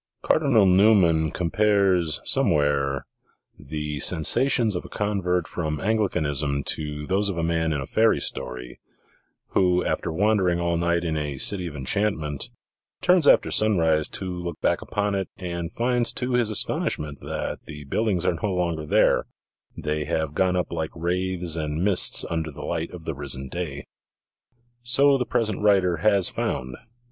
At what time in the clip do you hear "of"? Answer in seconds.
4.75-4.83, 7.29-7.37, 11.67-11.75, 22.91-23.05